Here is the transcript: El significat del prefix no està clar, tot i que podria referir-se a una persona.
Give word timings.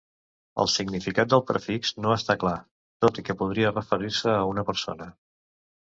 El 0.61 0.69
significat 0.75 1.29
del 1.33 1.43
prefix 1.51 1.93
no 2.05 2.15
està 2.15 2.37
clar, 2.45 2.55
tot 3.05 3.19
i 3.23 3.27
que 3.29 3.39
podria 3.43 3.73
referir-se 3.77 4.37
a 4.39 4.43
una 4.55 4.65
persona. 4.71 5.13